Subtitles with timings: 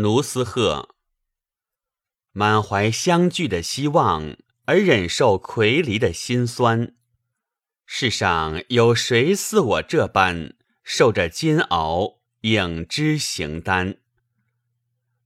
[0.00, 0.94] 奴斯鹤，
[2.32, 4.34] 满怀相聚的希望，
[4.64, 6.94] 而忍受魁离的辛酸。
[7.84, 13.98] 世上有谁似我这般受着煎熬，影之形单？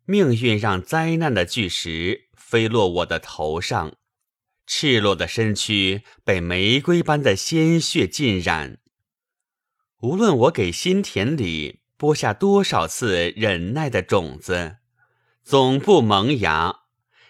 [0.07, 3.95] 命运让灾难的巨石飞落我的头上，
[4.67, 8.81] 赤裸的身躯被玫瑰般的鲜血浸染。
[10.01, 14.77] 无论我给心田里播下多少次忍耐的种子，
[15.43, 16.81] 总不萌芽，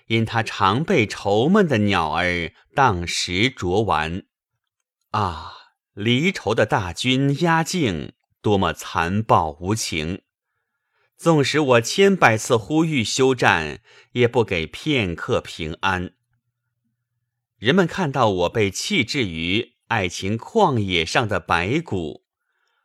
[0.09, 4.25] 因它常被愁闷的鸟儿当时啄完。
[5.13, 5.53] 啊！
[5.93, 10.23] 离愁的大军压境，多么残暴无情！
[11.17, 13.81] 纵使我千百次呼吁休战，
[14.11, 16.15] 也不给片刻平安。
[17.59, 22.25] 人们看到我被弃置于爱情旷野上的白骨，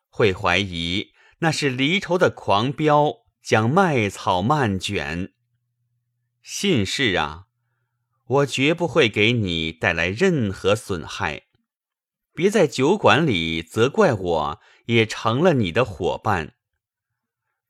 [0.08, 5.34] 会怀疑那是离愁的狂飙将麦草漫卷。
[6.42, 7.46] 信誓啊，
[8.26, 11.44] 我绝不会给你带来任何损害。
[12.34, 16.54] 别在酒馆里责怪我，也成了你的伙伴。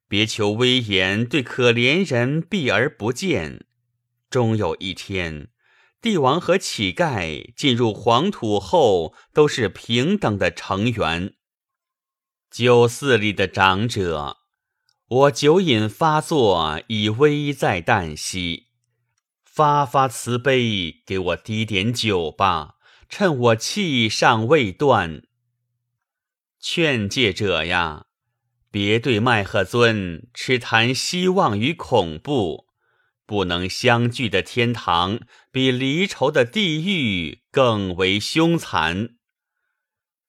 [0.07, 3.65] 别求威严对可怜人避而不见，
[4.29, 5.49] 终有一天，
[6.01, 11.35] 帝王和乞丐进入黄土后都是平等的成员。
[12.51, 14.37] 酒肆里的长者，
[15.07, 18.69] 我酒瘾发作，已危在旦夕，
[19.45, 22.75] 发发慈悲，给我滴点酒吧。
[23.07, 25.23] 趁我气尚未断，
[26.59, 28.05] 劝诫者呀，
[28.69, 32.67] 别对麦赫尊痴谈希望与恐怖。
[33.25, 35.19] 不能相聚的天堂，
[35.51, 39.09] 比离愁的地狱更为凶残。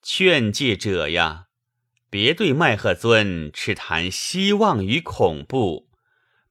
[0.03, 1.47] 劝诫者呀，
[2.11, 5.89] 别对麦赫尊痴谈希望与恐怖。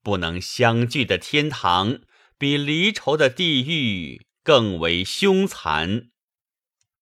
[0.02, 2.00] 不能相聚的天堂，
[2.38, 6.04] 比离愁的地狱更为凶残。